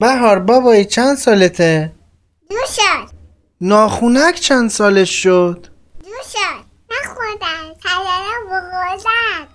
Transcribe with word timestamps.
بهار 0.00 0.38
بابایی 0.38 0.84
چند 0.84 1.16
سالته؟ 1.16 1.92
دو 2.50 2.56
سال. 2.68 3.06
ناخونک 3.60 4.34
چند 4.34 4.70
سالش 4.70 5.22
شد؟ 5.22 5.66
دو 6.04 6.10
سال. 6.22 6.62
نخوردن 6.90 7.74
سلام 7.82 8.46
بخوردن 8.46 9.48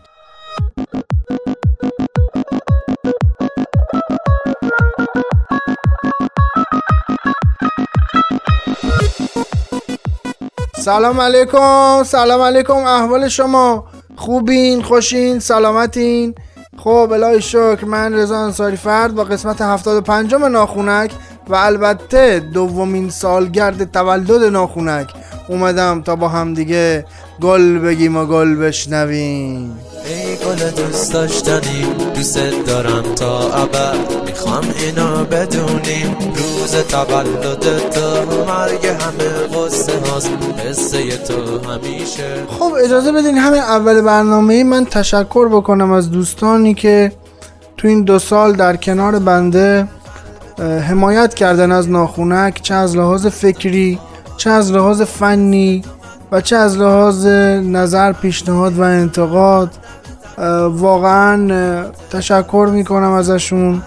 سلام 10.76 11.20
علیکم. 11.20 12.04
سلام 12.06 12.42
علیکم. 12.42 12.74
احوال 12.74 13.28
شما. 13.28 13.88
خوبین؟ 14.18 14.82
خوشین؟ 14.84 15.40
سلامتین؟ 15.40 16.36
خب 16.84 17.12
الهی 17.12 17.42
شکر 17.42 17.86
من 17.86 18.14
رضا 18.14 18.38
انصاری 18.38 18.78
فرد 18.78 19.16
با 19.16 19.24
قسمت 19.24 19.62
75 19.62 20.34
ناخونک 20.34 21.12
و 21.48 21.56
البته 21.56 22.40
دومین 22.40 23.10
سالگرد 23.10 23.92
تولد 23.92 24.44
ناخونک 24.44 25.14
اومدم 25.48 26.02
تا 26.02 26.16
با 26.16 26.30
هم 26.30 26.54
دیگه 26.54 27.06
گل 27.42 27.80
بگیم 27.80 28.18
و 28.18 28.26
گل 28.26 28.56
بشنویم. 28.56 29.80
گل 30.52 30.70
دوست 30.70 31.14
داشتنی. 31.14 31.86
دوست 32.16 32.40
دارم 32.68 33.04
تا 33.16 33.40
ابد. 33.40 33.96
می‌خوام 34.26 34.64
اینو 34.80 35.26
بدونیم. 35.26 36.18
روز 36.36 36.76
تولد 36.76 37.90
تو 37.90 38.46
مرگ 38.48 38.86
همه 38.86 39.48
قصه 39.48 39.92
هاست. 40.00 40.32
قصه 40.68 41.18
تو 41.18 41.34
همیشه. 41.72 42.36
خب 42.60 42.74
اجازه 42.84 43.12
بدین 43.12 43.38
همه 43.38 43.58
اول 43.58 44.02
برنامه 44.02 44.64
من 44.64 44.86
تشکر 44.86 45.50
بکنم 45.50 45.92
از 45.92 46.12
دوستانی 46.12 46.74
که 46.74 47.12
تو 47.78 47.88
این 47.88 48.04
دو 48.04 48.20
سال 48.20 48.54
در 48.54 48.76
کنار 48.76 49.20
بنده 49.20 49.88
حمایت 50.90 51.34
کردن 51.34 51.72
از 51.72 51.90
ناخونک 51.90 52.62
چه 52.62 52.74
از 52.74 52.96
لحاظ 52.98 53.28
فکری 53.28 54.00
چه 54.38 54.50
از 54.50 54.72
لحاظ 54.72 55.02
فنی 55.02 55.84
و 56.32 56.42
چه 56.42 56.56
از 56.56 56.78
لحاظ 56.78 57.26
نظر 57.26 58.12
پیشنهاد 58.12 58.80
و 58.80 58.82
انتقاد. 58.82 59.72
واقعا 60.72 61.86
تشکر 62.12 62.70
می‌کنم 62.74 63.12
ازشون. 63.12 63.82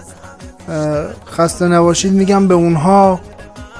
خسته 1.31 1.67
نباشید. 1.67 2.13
میگم 2.13 2.47
به 2.47 2.53
اونها 2.53 3.19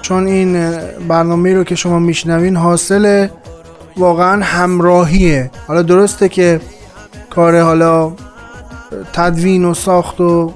چون 0.02 0.28
این 0.28 0.78
برنامه 1.08 1.54
رو 1.54 1.64
که 1.64 1.76
شما 1.76 2.00
میشنوین 2.00 2.56
حاصل 2.56 3.28
واقعا 3.98 4.44
همراهیه. 4.44 5.52
حالا 5.68 5.82
درسته 5.82 6.30
که 6.30 6.62
کار 7.30 7.62
حالا 7.62 8.12
تدوین 9.14 9.66
و 9.66 9.74
ساخت 9.74 10.22
و 10.22 10.54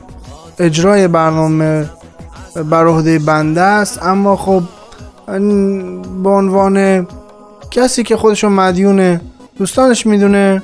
اجرای 0.59 1.08
برنامه 1.08 1.90
بر 2.56 2.88
عهده 2.88 3.20
بنده 3.20 3.62
است. 3.62 4.03
اما 4.03 4.36
خب 4.36 4.64
به 6.23 6.30
عنوان 6.30 7.08
کسی 7.72 8.03
که 8.03 8.17
خودشو 8.17 8.50
مدیون 8.50 9.22
دوستانش 9.58 10.06
می‌دونه 10.06 10.62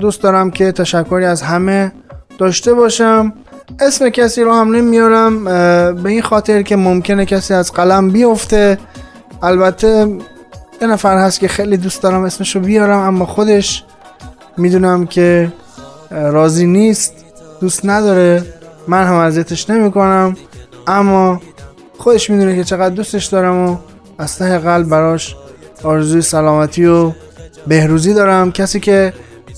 دوست 0.00 0.22
دارم 0.22 0.50
که 0.50 0.72
تشکری 0.72 1.24
از 1.24 1.42
همه 1.42 1.92
داشته 2.38 2.74
باشم. 2.74 3.32
اسم 3.80 4.08
کسی 4.08 4.42
رو 4.42 4.54
هم 4.54 4.74
نمیارم 4.74 5.44
به 5.94 6.08
این 6.10 6.22
خاطر 6.22 6.62
که 6.62 6.76
ممکنه 6.76 7.26
کسی 7.26 7.54
از 7.54 7.72
قلم 7.72 8.10
بیفته. 8.10 8.78
البته 9.42 10.18
یه 10.82 10.88
نفر 10.88 11.18
هست 11.18 11.40
که 11.40 11.48
خیلی 11.48 11.76
دوست 11.76 12.02
دارم 12.02 12.22
اسمشو 12.22 12.60
بیارم 12.60 12.98
اما 12.98 13.26
خودش 13.26 13.84
می‌دونم 14.56 15.06
که 15.06 15.52
راضی 16.10 16.66
نیست 16.66 17.14
دوست 17.60 17.80
نداره. 17.84 18.42
من 18.88 19.04
هم 19.06 19.14
اذیتش 19.14 19.70
نمی 19.70 19.90
کنم 19.90 20.36
اما 20.86 21.40
خودش 21.98 22.30
می‌دونه 22.30 22.56
که 22.56 22.64
چقدر 22.64 22.94
دوستش 22.94 23.24
دارم 23.26 23.68
و 23.68 23.76
از 24.18 24.38
ته 24.38 24.58
قلب 24.58 24.88
براش 24.88 25.36
آرزوی 25.82 26.22
سلامتی 26.22 26.86
و 26.86 27.12
بهروزی 27.66 28.14
دارم. 28.14 28.52
کسی 28.52 28.80
که 28.80 29.12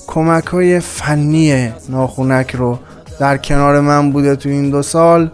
کمک 0.09 0.45
های 0.45 0.79
فنی 0.79 1.73
ناخونک 1.89 2.55
رو 2.55 2.79
در 3.19 3.37
کنار 3.37 3.79
من 3.79 4.11
بوده 4.11 4.35
تو 4.35 4.49
این 4.49 4.69
دو 4.69 4.81
سال 4.81 5.31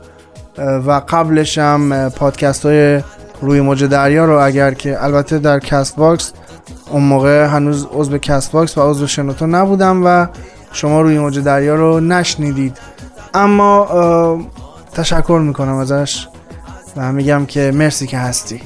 و 0.58 1.02
قبلش 1.10 1.58
هم 1.58 2.10
پادکست 2.10 2.66
های 2.66 3.02
روی 3.42 3.62
موج 3.62 3.84
دریا 3.84 4.26
رو 4.26 4.40
اگر 4.40 4.74
که 4.74 5.04
البته 5.04 5.40
در 5.40 5.60
Castbox 5.60 6.34
اون 6.92 7.04
موقع 7.04 7.46
هنوز 7.46 7.88
عضو 7.94 8.18
Castbox 8.18 8.78
و 8.78 8.90
عضو 8.90 9.08
شنوتو 9.08 9.48
نبودم 9.48 10.02
و 10.06 10.28
شما 10.72 11.02
روی 11.02 11.20
موج 11.20 11.40
دریا 11.40 11.76
رو 11.76 12.00
نشنیدید. 12.00 12.78
اما 13.34 14.46
تشکر 14.94 15.42
می‌کنم 15.44 15.76
ازش 15.76 16.28
و 16.98 17.12
میگم 17.12 17.46
که 17.46 17.72
مرسی 17.76 18.08
که 18.08 18.18
هستی. 18.18 18.62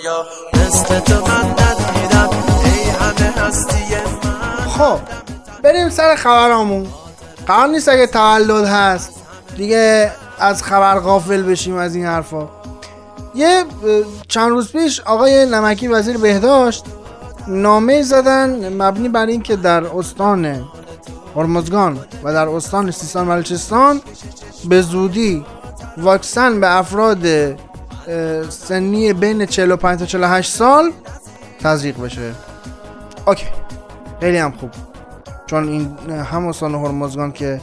رویا 0.00 0.26
مثل 0.54 0.94
من 1.20 1.50
ندیدم. 1.50 2.30
ای 2.64 2.90
همه 2.90 3.46
هستی 3.46 3.94
من. 4.24 4.68
خب 4.68 4.98
بریم 5.62 5.90
سر 5.90 6.14
خبرامون. 6.14 6.86
قرار 7.46 7.68
نیست 7.68 7.88
اگه 7.88 8.06
تولد 8.06 8.64
هست. 8.64 9.10
دیگه 9.56 10.12
از 10.38 10.62
خبر 10.62 10.98
غافل 10.98 11.42
بشیم 11.42 11.76
از 11.76 11.94
این 11.94 12.06
حرفا. 12.06 12.48
یه 13.34 13.64
چند 14.28 14.50
روز 14.50 14.72
پیش 14.72 15.00
آقای 15.00 15.46
نمکی 15.46 15.88
وزیر 15.88 16.18
بهداشت 16.18 16.84
نامه 17.48 18.02
زدن 18.02 18.72
مبنی 18.82 19.08
بر 19.08 19.26
اینکه 19.26 19.56
در 19.56 19.84
استان 19.84 20.64
هرمزگان 21.36 21.98
و 22.24 22.32
در 22.32 22.48
استان 22.48 22.90
سیستان 22.90 23.28
بلوچستان 23.28 24.00
به 24.68 24.82
زودی 24.82 25.44
واکسن 25.96 26.60
به 26.60 26.76
افراد 26.78 27.26
سنی 28.48 29.12
بین 29.12 29.46
45 29.46 29.98
تا 29.98 30.06
48 30.06 30.52
سال 30.52 30.92
تزریق 31.60 32.00
بشه. 32.00 32.34
اوکی. 33.26 33.46
خیلی 34.20 34.38
هم 34.38 34.50
خوب. 34.50 34.70
چون 35.46 35.68
این 35.68 35.96
هم 36.10 36.46
استان 36.46 36.74
هرمزگان 36.74 37.32
که 37.32 37.60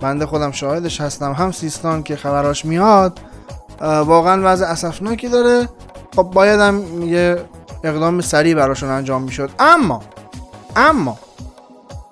بنده 0.00 0.26
خودم 0.26 0.50
شاهدش 0.50 1.00
هستم 1.00 1.32
هم 1.32 1.52
سیستان 1.52 2.02
که 2.02 2.16
خبراش 2.16 2.64
میاد 2.64 3.20
واقعا 3.80 4.40
وضع 4.44 4.66
اسفناکی 4.66 5.28
داره. 5.28 5.68
خب 6.16 6.22
باید 6.22 6.60
هم 6.60 7.02
یه 7.02 7.44
اقدام 7.84 8.20
سریع 8.20 8.54
براشون 8.54 8.88
انجام 8.90 9.22
می‌شد. 9.22 9.50
اما 9.58 10.02
اما 10.76 11.18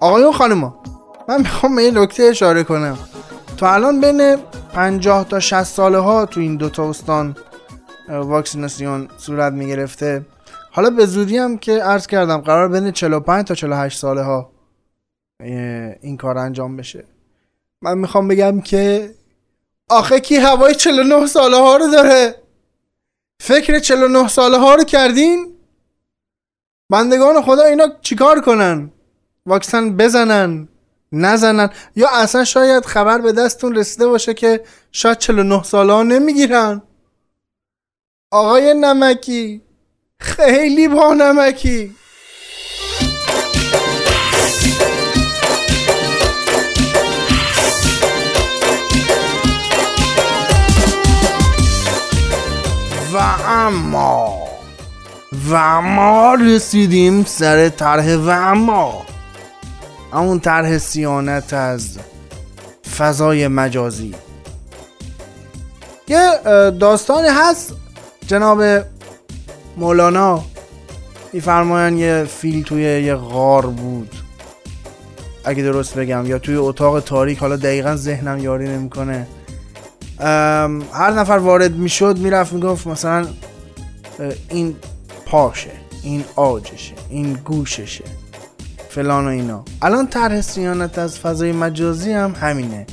آقایون 0.01 0.33
خانوما 0.33 0.75
من 1.29 1.39
می‌خوام 1.39 1.77
به 1.77 1.83
این 1.83 1.99
نکته 1.99 2.23
اشاره 2.23 2.65
کنم. 2.65 2.99
تا 3.57 3.73
الان 3.73 4.01
بین 4.01 4.37
50 4.75 5.25
تا 5.25 5.41
60 5.41 5.63
ساله 5.63 5.99
ها 5.99 6.27
تو 6.27 6.41
این 6.41 6.57
دوتا 6.57 6.91
استان 6.91 7.27
اه، 7.29 7.48
واکسیناسیون 8.09 9.09
صورت 9.17 9.53
می‌گرفته. 9.53 10.27
حالا 10.71 10.91
به 10.91 11.07
زودی 11.07 11.37
هم 11.39 11.59
که 11.59 11.73
عرض 11.73 12.07
کردم 12.07 12.39
قرار 12.39 12.69
بین 12.69 12.93
45 12.93 13.47
تا 13.47 13.55
48 13.55 13.99
ساله 13.99 14.23
ها 14.23 14.51
این 16.01 16.17
کار 16.17 16.39
انجام 16.39 16.77
بشه. 16.77 17.05
من 17.83 17.99
می‌خوام 17.99 18.29
بگم 18.29 18.61
که 18.61 19.15
آخه 19.91 20.21
کی 20.21 20.37
هوای 20.37 20.75
49 20.75 21.27
ساله 21.27 21.57
ها 21.57 21.77
رو 21.77 21.87
داره؟ 21.91 22.35
فکر 23.41 23.79
49 23.79 24.29
ساله 24.29 24.59
ها 24.59 24.75
رو 24.75 24.85
کردین؟ 24.85 25.55
بندگان 26.91 27.43
خدا 27.43 27.63
اینا 27.63 27.89
چیکار 28.03 28.41
کنن؟ 28.41 28.91
واکسن 29.47 29.97
بزنن؟ 29.97 30.69
نزنن؟ 31.13 31.71
یا 31.97 32.09
اصلا 32.13 32.45
شاید 32.45 32.85
خبر 32.85 33.19
به 33.19 33.33
دستتون 33.33 33.75
رسیده 33.75 34.07
باشه 34.07 34.35
که 34.35 34.65
شاید 34.93 35.19
49 35.19 35.63
ساله 35.63 35.93
ها 35.93 36.03
نمی‌گیرن؟ 36.03 36.83
آقای 38.31 38.75
نمکی. 38.75 39.63
خیلی 40.21 40.89
با 40.89 41.15
نمکی. 41.15 41.95
و 53.13 53.17
اما 53.47 54.39
و 55.33 55.55
اما 55.55 56.35
رسیدیم 56.35 57.25
سر 57.25 57.69
طرح 57.69 58.15
و 58.17 58.29
اما. 58.29 59.07
همون 60.13 60.41
طرح 60.41 60.79
سیانت 60.79 61.53
از 61.53 61.99
فضای 62.99 63.49
مجازی. 63.49 64.15
یه 66.09 66.31
داستانی 66.81 67.29
هست 67.29 67.75
جناب 68.29 68.85
مولانا 69.77 70.45
میفرماین 71.33 71.99
یه 71.99 72.25
فیل 72.25 72.63
توی 72.63 72.83
یه 72.83 73.15
غار 73.15 73.67
بود. 73.67 74.15
اگه 75.45 75.63
درست 75.63 75.95
بگم 75.95 76.27
یا 76.27 76.39
توی 76.39 76.57
اتاق 76.57 77.01
تاریک 77.01 77.39
حالا 77.39 77.57
دقیقا 77.57 77.97
ذهنم 77.97 78.39
یاری 78.39 78.69
نمی‌کنه. 78.69 79.27
هر 80.93 81.11
نفر 81.11 81.33
وارد 81.33 81.77
می‌شد 81.77 82.19
می‌رفت 82.19 82.53
می‌گفت 82.53 82.87
مثلا 82.87 83.27
این 84.49 84.77
پاشه 85.27 85.71
این 86.03 86.25
آجشه 86.37 86.95
این 87.11 87.33
گوششه 87.33 88.05
فلان 88.89 89.25
و 89.25 89.29
اینا. 89.29 89.65
الان 89.83 90.07
طرح 90.07 90.41
سیانت 90.41 90.99
از 90.99 91.19
فضای 91.19 91.53
مجازی 91.53 92.13
هم 92.13 92.35
همینه. 92.41 92.87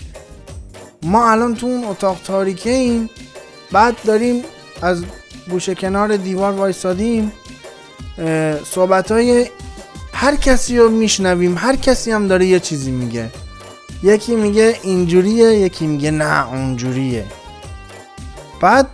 ما 1.03 1.31
الان 1.31 1.55
تو 1.55 1.67
اون 1.67 1.83
اتاق 1.83 2.17
تاریکه 2.25 2.69
ایم 2.69 3.09
بعد 3.71 3.95
داریم 4.05 4.43
از 4.81 5.03
گوشه 5.49 5.75
کنار 5.75 6.17
دیوار 6.17 6.51
وایسادیم 6.53 7.31
صحبت 8.65 9.11
های 9.11 9.47
هر 10.13 10.35
کسی 10.35 10.77
رو 10.77 10.89
میشنویم 10.89 11.57
هر 11.57 11.75
کسی 11.75 12.11
هم 12.11 12.27
داره 12.27 12.45
یه 12.45 12.59
چیزی 12.59 12.91
میگه. 12.91 13.29
یکی 14.03 14.35
میگه 14.35 14.79
اینجوریه 14.83 15.55
یکی 15.55 15.87
میگه 15.87 16.11
نه 16.11 16.49
اونجوریه. 16.49 17.25
بعد 18.61 18.87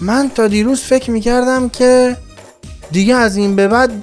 من 0.00 0.30
تا 0.34 0.48
دیروز 0.48 0.80
فکر 0.80 1.10
می‌کردم 1.10 1.68
که 1.68 2.16
دیگه 2.90 3.14
از 3.14 3.36
این 3.36 3.56
به 3.56 3.68
بعد 3.68 4.02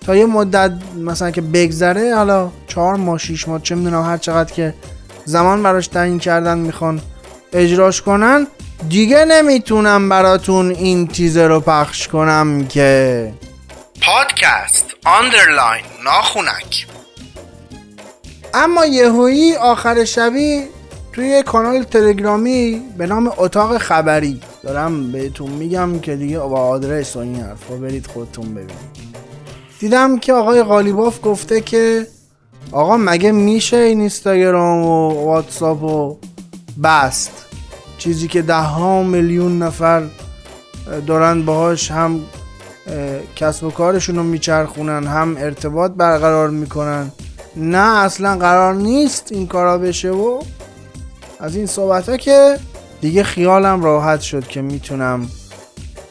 تا 0.00 0.16
یه 0.16 0.26
مدت 0.26 0.72
مثلا 0.96 1.30
که 1.30 1.40
بگذره 1.40 2.14
حالا 2.14 2.50
چهار 2.66 2.96
ماه 2.96 3.18
شیش 3.18 3.48
ماه 3.48 3.62
چه 3.62 3.74
می‌دونم 3.74 4.02
هر 4.02 4.18
چقدر 4.18 4.52
که 4.52 4.74
زمان 5.24 5.62
براش 5.62 5.86
تعیین 5.86 6.18
کردن 6.18 6.58
می‌خوان 6.58 7.00
اجراش 7.52 8.02
کنن 8.02 8.46
دیگه 8.88 9.24
نمی‌تونم 9.24 10.08
براتون 10.08 10.70
این 10.70 11.06
تیزه 11.06 11.46
رو 11.46 11.60
پخش 11.60 12.08
کنم 12.08 12.66
که 12.66 13.32
پادکست 14.02 14.86
آندرلاین 15.04 15.84
ناخونک. 16.04 16.86
اما 18.54 18.86
یهویی 18.86 19.54
آخر 19.54 20.04
شبی 20.04 20.62
توی 21.12 21.42
کانال 21.42 21.82
تلگرامی 21.82 22.82
به 22.98 23.06
نام 23.06 23.32
اتاق 23.36 23.78
خبری 23.78 24.40
دارم 24.62 25.12
بهتون 25.12 25.50
میگم 25.50 26.00
که 26.00 26.16
دیگه 26.16 26.38
با 26.38 26.60
آدرس 26.60 27.16
و 27.16 27.18
این 27.18 27.40
حرفا 27.40 27.74
برید 27.74 28.06
خودتون 28.06 28.54
ببینید. 28.54 28.94
دیدم 29.80 30.18
که 30.18 30.32
آقای 30.32 30.62
غالیباف 30.62 31.18
گفته 31.22 31.60
که 31.60 32.06
آقا 32.72 32.96
مگه 32.96 33.32
میشه 33.32 33.76
این 33.76 34.00
اینستاگرام 34.00 34.84
و 34.84 35.24
واتساپ 35.24 35.82
و 35.82 36.16
بست؟ 36.82 37.43
چیزی 38.04 38.28
که 38.28 38.42
ده 38.42 38.54
ها 38.54 39.02
میلیون 39.02 39.58
نفر 39.58 40.02
دارن 41.06 41.42
باهاش 41.42 41.90
هم 41.90 42.20
کسب 43.36 43.64
و 43.64 43.70
کارشون 43.70 44.16
رو 44.16 44.22
میچرخونن 44.22 45.06
هم 45.06 45.36
ارتباط 45.38 45.90
برقرار 45.90 46.50
می‌کنن. 46.50 47.10
نه 47.56 47.98
اصلا 47.98 48.36
قرار 48.36 48.74
نیست 48.74 49.28
این 49.30 49.46
کارا 49.46 49.78
بشه 49.78 50.10
و 50.10 50.42
از 51.40 51.56
این 51.56 51.66
صحبت 51.66 52.08
ها 52.08 52.16
که 52.16 52.58
دیگه 53.00 53.22
خیالم 53.22 53.82
راحت 53.82 54.20
شد 54.20 54.46
که 54.46 54.62
می‌تونم. 54.62 55.28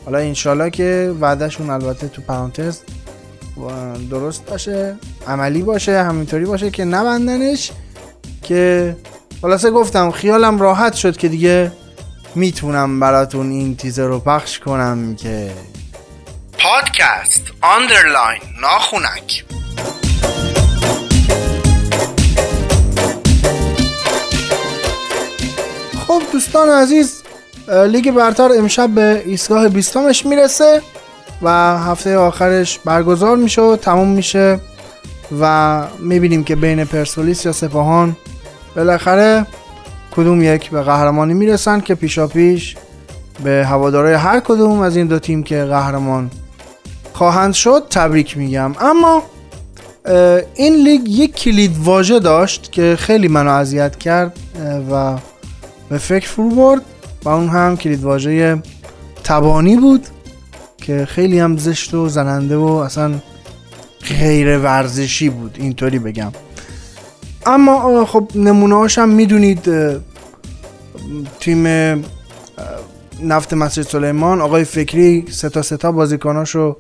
حالا 0.06 0.18
انشالله 0.18 0.70
که 0.70 1.14
وعدهشون 1.22 1.70
البته 1.70 2.08
تو 2.08 2.22
پرانتز 2.22 2.80
درست 4.12 4.46
باشه 4.46 4.96
عملی 5.28 5.62
باشه 5.62 6.04
همینطوری 6.04 6.46
باشه 6.46 6.70
که 6.70 6.86
نبندنش. 6.86 7.72
که 8.42 8.96
خلاصه 9.42 9.72
گفتم 9.72 10.12
خیالم 10.12 10.60
راحت 10.60 10.94
شد 10.94 11.18
که 11.18 11.28
دیگه 11.28 11.72
می‌تونم 12.36 13.00
براتون 13.00 13.50
این 13.52 13.76
تیزر 13.76 14.08
رو 14.08 14.20
پخش 14.20 14.60
کنم 14.60 15.16
که 15.16 15.52
podcast 16.60 17.42
underline 17.62 18.42
ناخونک. 18.62 19.46
خب 26.08 26.22
دوستان 26.32 26.70
عزیز 26.70 27.24
لیگ 27.68 28.12
برتر 28.12 28.50
امشب 28.58 28.90
به 28.90 29.24
ایستگاه 29.26 29.70
بیستامش 29.70 30.26
می‌رسه 30.26 30.82
و 31.42 31.50
هفته 31.80 32.18
آخرش 32.18 32.80
برگزار 32.86 33.38
میشه 33.38 33.62
و 33.62 33.76
تموم 33.76 34.08
میشه 34.08 34.60
و 35.40 35.84
می‌بینیم 36.00 36.44
که 36.44 36.56
بین 36.56 36.86
پرسپولیس 36.86 37.46
یا 37.46 37.52
سپاهان 37.52 38.18
بالاخره 38.76 39.46
کدوم 40.16 40.42
یک 40.42 40.70
به 40.70 40.82
قهرمانی 40.82 41.34
می‌رسن 41.34 41.80
که 41.80 41.96
پیشا 41.96 42.28
پیش 42.28 42.76
به 43.44 43.66
هوادارای 43.70 44.14
هر 44.14 44.40
کدوم 44.40 44.80
از 44.80 44.96
این 44.96 45.08
دو 45.08 45.20
تیم 45.20 45.44
که 45.44 45.64
قهرمان 45.64 46.32
خواهند 47.14 47.54
شد 47.54 47.84
تبریک 47.90 48.38
میگم. 48.38 48.76
اما 48.80 49.24
این 50.56 50.76
لیگ 50.76 51.10
یک 51.10 51.36
کلید 51.36 51.78
واژه 51.84 52.20
داشت 52.20 52.72
که 52.72 52.96
خیلی 53.00 53.28
منو 53.28 53.52
اذیت 53.52 53.96
کرد 53.96 54.38
و 54.92 55.18
به 55.90 55.98
فکر 55.98 56.28
فرو 56.28 56.50
برد 56.50 56.82
و 57.24 57.30
اون 57.30 57.50
هم 57.50 57.78
کلید 57.78 58.04
واژه 58.04 58.62
تبانی 59.24 59.76
بود 59.76 60.08
که 60.78 61.06
خیلی 61.06 61.40
هم 61.40 61.58
زشت 61.58 61.94
و 61.94 62.10
زننده 62.10 62.58
و 62.58 62.66
اصلا 62.66 63.14
غیر 64.20 64.58
ورزشی 64.58 65.30
بود. 65.30 65.58
اینطوری 65.60 66.00
بگم. 66.00 66.32
اما 67.46 68.06
خب 68.06 68.28
نمونه 68.36 68.88
هم 68.98 69.10
می‌دونید 69.10 69.72
تیم 71.40 71.68
نفت 73.24 73.54
مسجد 73.54 73.82
سلیمان 73.82 74.42
آقای 74.42 74.64
فکری 74.64 75.26
ستا 75.30 75.62
ستا 75.62 75.92
بازیکناشو 75.92 76.78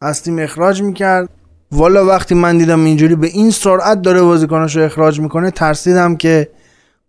از 0.00 0.22
تیم 0.22 0.38
اخراج 0.38 0.82
می‌کرد. 0.82 1.28
والا 1.72 2.06
وقتی 2.06 2.34
من 2.34 2.58
دیدم 2.58 2.84
اینجوری 2.84 3.14
به 3.14 3.26
این 3.26 3.50
سرعت 3.50 4.02
داره 4.02 4.22
بازیکناشو 4.22 4.80
اخراج 4.80 5.20
می‌کنه 5.20 5.50
ترسیدم 5.50 6.16
که 6.16 6.48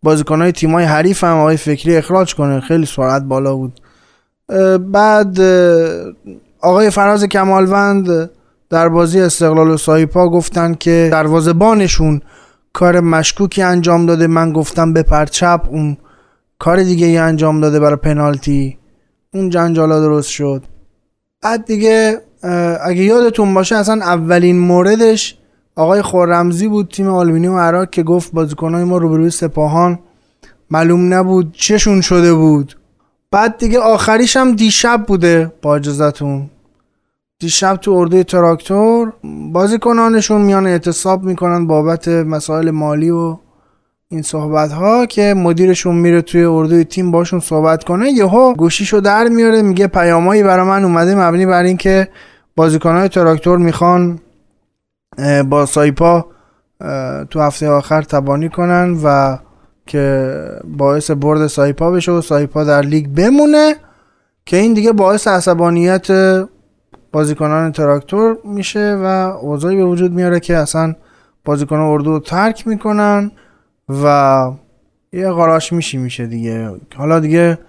بازیکنهای 0.03 0.51
تیمای 0.51 0.85
حریف 0.85 1.23
هم 1.23 1.37
آقای 1.37 1.57
فکری 1.57 1.97
اخراج 1.97 2.35
کنه. 2.35 2.59
خیلی 2.59 2.85
سرعت 2.85 3.21
بالا 3.21 3.55
بود. 3.55 3.79
بعد 4.91 5.39
آقای 6.61 6.89
فراز 6.89 7.23
کمالوند 7.23 8.29
در 8.69 8.89
بازی 8.89 9.21
استقلال 9.21 9.69
و 9.69 9.77
سایپا 9.77 10.29
گفتن 10.29 10.73
که 10.73 11.09
دروازه‌بانشون 11.11 12.21
کار 12.73 12.99
مشکوکی 12.99 13.61
انجام 13.61 14.05
داده 14.05 14.27
من 14.27 14.53
گفتم 14.53 14.93
به 14.93 15.03
پرچپ 15.03 15.61
اون 15.69 15.97
کار 16.59 16.83
دیگه 16.83 17.05
ای 17.05 17.17
انجام 17.17 17.61
داده 17.61 17.79
برای 17.79 17.95
پنالتی. 17.95 18.77
اون 19.33 19.49
جنجالا 19.49 19.99
درست 19.99 20.29
شد. 20.29 20.63
بعد 21.43 21.65
دیگه 21.65 22.21
اگه 22.83 23.03
یادتون 23.03 23.53
باشه 23.53 23.75
اصلا 23.75 24.05
اولین 24.05 24.59
موردش 24.59 25.37
آقای 25.75 26.01
خورمزی 26.01 26.67
بود 26.67 26.89
تیم 26.93 27.07
آلومینیوم 27.07 27.55
اراک 27.57 27.89
که 27.89 28.03
گفت 28.03 28.31
بازیکنای 28.31 28.83
ما 28.83 28.97
روبروی 28.97 29.29
سپاهان 29.29 29.99
معلوم 30.71 31.13
نبود 31.13 31.53
چشون 31.53 32.01
شده 32.01 32.33
بود. 32.33 32.75
بعد 33.31 33.57
دیگه 33.57 33.79
آخریش 33.79 34.37
هم 34.37 34.55
دیشب 34.55 35.05
بوده 35.07 35.51
با 35.61 35.75
اجازتون 35.75 36.49
دیشب 37.39 37.75
تو 37.75 37.91
اردوی 37.91 38.23
تراکتور 38.23 39.13
بازیکنانشون 39.51 40.41
میان 40.41 40.67
اعتصاب 40.67 41.23
می‌کنن 41.23 41.67
بابت 41.67 42.07
مسائل 42.07 42.71
مالی 42.71 43.09
و 43.09 43.37
این 44.07 44.21
صحبت 44.21 44.71
ها 44.71 45.05
که 45.05 45.33
مدیرشون 45.37 45.95
میره 45.95 46.21
توی 46.21 46.43
اردوی 46.43 46.83
تیم 46.83 47.11
باشون 47.11 47.39
صحبت 47.39 47.83
کنه. 47.83 48.09
یهو 48.09 48.53
گوشیشو 48.53 48.99
در 48.99 49.27
میاره 49.27 49.61
میگه 49.61 49.87
پیامایی 49.87 50.43
برای 50.43 50.67
من 50.67 50.83
اومده 50.83 51.15
مبنی 51.15 51.45
بر 51.45 51.63
اینکه 51.63 52.07
بازیکنهای 52.55 53.09
تراکتور 53.09 53.57
می‌خوان 53.57 54.19
با 55.49 55.65
سایپا 55.65 56.25
تو 57.29 57.41
هفته 57.41 57.69
آخر 57.69 58.01
تبانی 58.01 58.49
کنن 58.49 58.97
و 59.03 59.37
که 59.87 60.35
باعث 60.77 61.11
برد 61.11 61.47
سایپا 61.47 61.91
بشه 61.91 62.11
و 62.11 62.21
سایپا 62.21 62.63
در 62.63 62.81
لیگ 62.81 63.07
بمونه 63.07 63.75
که 64.45 64.57
این 64.57 64.73
دیگه 64.73 64.91
باعث 64.91 65.27
عصبانیت 65.27 66.07
بازیکنان 67.11 67.71
تراکتور 67.71 68.37
میشه 68.43 68.97
و 69.03 69.05
اوضاعی 69.41 69.75
به 69.75 69.85
وجود 69.85 70.11
میاره 70.11 70.39
که 70.39 70.57
اصلا 70.57 70.95
بازیکنان 71.45 71.81
اردو 71.81 72.11
رو 72.11 72.19
ترک 72.19 72.67
می‌کنن 72.67 73.31
و 74.03 74.51
یه 75.13 75.31
قراش 75.31 75.73
میشی 75.73 75.97
میشه 75.97 76.27
دیگه. 76.27 76.71
حالا 76.95 77.19
دیگه 77.19 77.59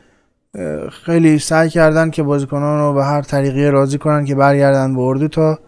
خیلی 1.04 1.38
سعی 1.38 1.68
کردن 1.68 2.10
که 2.10 2.22
بازیکنان 2.22 2.80
رو 2.80 2.94
به 2.94 3.04
هر 3.04 3.22
طریقی 3.22 3.66
راضی 3.66 3.98
کنن 3.98 4.24
که 4.24 4.34
برگردن 4.34 4.94
به 4.94 5.00
اردو 5.00 5.28
تا 5.28 5.58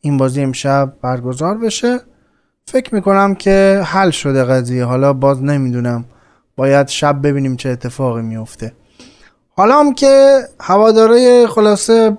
این 0.00 0.16
بازی 0.16 0.42
امشب 0.42 0.92
برگزار 1.02 1.58
بشه. 1.58 2.00
فکر 2.66 2.94
می‌کنم 2.94 3.34
که 3.34 3.82
حل 3.84 4.10
شده 4.10 4.44
قضیه. 4.44 4.84
حالا 4.84 5.12
باز 5.12 5.42
نمی‌دونم. 5.42 6.04
باید 6.56 6.88
شب 6.88 7.26
ببینیم 7.26 7.56
چه 7.56 7.68
اتفاقی 7.68 8.22
میفته 8.22 8.72
حالا 9.56 9.80
هم 9.80 9.94
که 9.94 10.40
هواداره 10.60 11.46
خلاصه 11.46 12.18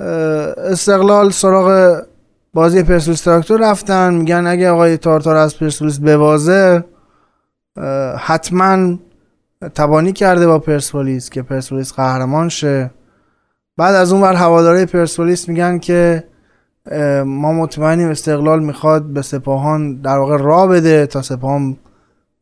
استقلال 0.00 1.30
سراغ 1.30 2.00
بازی 2.54 2.82
پرسپولیس 2.82 3.22
تراکتور 3.22 3.70
رفتن. 3.70 4.14
میگن 4.14 4.46
اگه 4.46 4.70
آقای 4.70 4.96
تارتار 4.96 5.36
از 5.36 5.58
پرسپولیس 5.58 5.98
ببازه 5.98 6.84
حتما 8.18 8.98
تبانی 9.74 10.12
کرده 10.12 10.46
با 10.46 10.58
پرسپولیس 10.58 11.30
که 11.30 11.42
پرسپولیس 11.42 11.92
قهرمان 11.92 12.48
شه. 12.48 12.90
بعد 13.76 13.94
از 13.94 14.12
اون 14.12 14.22
ور 14.22 14.34
هواداره 14.34 14.86
پرسپولیس 14.86 15.48
میگن 15.48 15.78
که 15.78 16.24
ما 17.24 17.52
مطمئنیم 17.52 18.08
استقلال 18.08 18.62
می‌خواد 18.62 19.02
به 19.02 19.22
سپاهان 19.22 20.00
در 20.00 20.18
واقع 20.18 20.36
را 20.36 20.66
بده 20.66 21.06
تا 21.06 21.22
سپاهان 21.22 21.76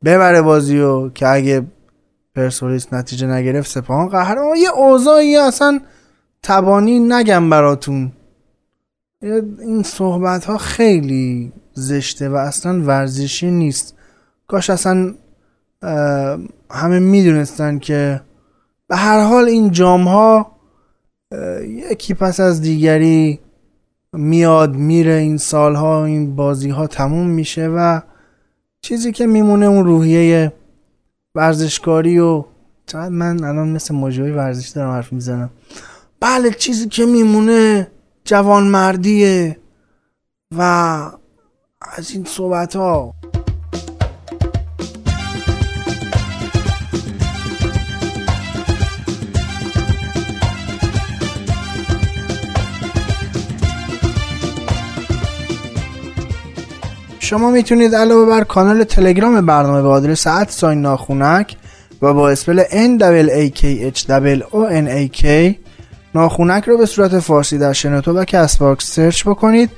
ببره 0.04 0.42
بازی 0.42 0.80
و 0.80 1.08
که 1.08 1.28
اگه 1.28 1.66
پرسپولیس 2.36 2.92
نتیجه 2.92 3.26
نگرفت 3.26 3.70
سپاهان 3.70 4.08
قهرمان. 4.08 4.56
یه 4.56 4.70
اوضاعی 4.70 5.36
اصلا 5.36 5.80
تبانی 6.42 7.00
نگم 7.00 7.50
براتون. 7.50 8.12
این 9.22 9.82
صحبت 9.82 10.44
ها 10.44 10.58
خیلی 10.58 11.52
زشته 11.74 12.28
و 12.28 12.34
اصلا 12.34 12.82
ورزشی 12.82 13.50
نیست. 13.50 13.94
کاش 14.46 14.70
اصلا 14.70 15.14
همه 16.70 16.98
می‌دونستن 16.98 17.78
که 17.78 18.20
به 18.88 18.96
هر 18.96 19.24
حال 19.24 19.44
این 19.44 19.70
جام 19.70 20.08
ها 20.08 20.52
یکی 21.90 22.14
پس 22.14 22.40
از 22.40 22.60
دیگری 22.60 23.40
میاد 24.12 24.74
میره 24.74 25.12
این 25.12 25.36
سالها 25.36 26.04
این 26.04 26.36
بازی 26.36 26.70
ها 26.70 26.86
تموم 26.86 27.26
میشه 27.26 27.66
و 27.66 28.00
چیزی 28.80 29.12
که 29.12 29.26
میمونه 29.26 29.66
اون 29.66 29.84
روحیه 29.84 30.52
ورزشکاری 31.34 32.18
و 32.18 32.44
من 32.94 33.44
الان 33.44 33.68
مثل 33.68 33.94
مجوی 33.94 34.30
ورزش 34.30 34.68
دارم 34.68 34.90
حرف 34.90 35.12
می‌زنم. 35.12 35.50
بله 36.20 36.50
چیزی 36.50 36.88
که 36.88 37.06
میمونه 37.06 37.90
جوانمردیه 38.24 39.58
و 40.56 40.62
از 41.80 42.10
این 42.10 42.24
صحبت 42.24 42.76
ها 42.76 43.14
شما 57.18 57.50
می‌تونید 57.50 57.94
علاوه 57.94 58.26
بر 58.26 58.44
کانال 58.44 58.84
تلگرام 58.84 59.46
برنامه 59.46 59.82
به 59.82 59.88
آدرس 59.88 60.28
sign 60.48 60.80
ناخونک 60.80 61.56
و 62.02 62.14
با 62.14 62.30
spell 62.30 62.62
N 62.62 63.02
A 63.28 63.58
K 63.58 63.62
H 63.96 64.02
O 64.50 64.70
N 64.70 64.88
A 64.88 65.20
K 65.20 65.54
ناخونک 66.14 66.64
رو 66.64 66.78
به 66.78 66.86
صورت 66.86 67.18
فارسی 67.18 67.58
در 67.58 67.72
شنوتو 67.72 68.12
و 68.12 68.24
Castbox 68.24 68.94
سرچ 68.94 69.24
بکنید 69.24 69.70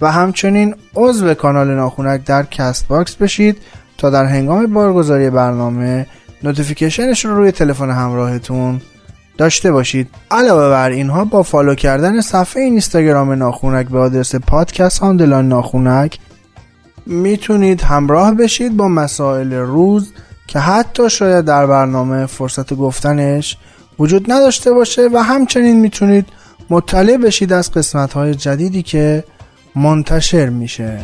و 0.00 0.12
همچنین 0.12 0.74
عضو 0.94 1.34
کانال 1.34 1.74
ناخونک 1.74 2.24
در 2.24 2.42
Castbox 2.42 3.14
بشید 3.14 3.56
تا 3.98 4.10
در 4.10 4.24
هنگام 4.24 4.66
بارگذاری 4.66 5.30
برنامه 5.30 6.06
notification 6.42 7.12
ش 7.12 7.24
رو 7.24 7.36
روی 7.36 7.52
تلفن 7.52 7.90
همراهتون 7.90 8.80
داشته 9.38 9.72
باشید. 9.72 10.10
علاوه 10.30 10.68
بر 10.68 10.90
اینها 10.90 11.24
با 11.24 11.42
follow 11.42 11.74
کردن 11.74 12.20
صفحه 12.20 12.62
اینستاگرام 12.62 13.32
ناخونک 13.32 13.88
به 13.88 13.98
آدرس 13.98 14.34
podcast 14.34 15.02
underline 15.02 15.48
ناخونک 15.48 16.18
می‌تونید 17.06 17.82
همراه 17.82 18.34
بشید 18.34 18.76
با 18.76 18.88
مسائل 18.88 19.52
روز 19.52 20.12
که 20.46 20.58
حتی 20.58 21.10
شاید 21.10 21.44
در 21.44 21.66
برنامه 21.66 22.26
فرصت 22.26 22.74
گفتنش 22.74 23.56
وجود 23.98 24.32
نداشته 24.32 24.72
باشه 24.72 25.08
و 25.12 25.18
همچنین 25.18 25.80
می‌تونید 25.80 26.26
مطلع 26.70 27.16
بشید 27.16 27.52
از 27.52 27.72
قسمت 27.72 28.12
های 28.12 28.34
جدیدی 28.34 28.82
که 28.82 29.24
منتشر 29.76 30.48
میشه. 30.48 30.98